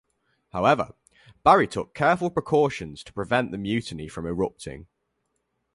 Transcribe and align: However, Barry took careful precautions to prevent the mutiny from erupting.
However, 0.49 0.95
Barry 1.43 1.67
took 1.67 1.93
careful 1.93 2.31
precautions 2.31 3.03
to 3.03 3.13
prevent 3.13 3.51
the 3.51 3.59
mutiny 3.59 4.07
from 4.07 4.25
erupting. 4.25 4.87